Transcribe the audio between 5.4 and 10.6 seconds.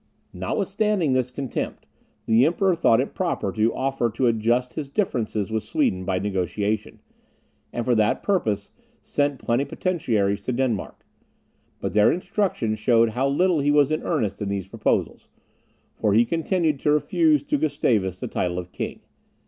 with Sweden by negociation, and for that purpose sent plenipotentiaries to